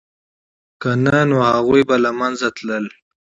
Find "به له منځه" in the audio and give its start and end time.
1.87-2.47